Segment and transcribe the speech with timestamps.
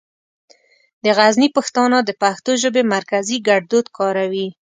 [1.03, 4.47] د غزني پښتانه د پښتو ژبې مرکزي ګړدود کاروي.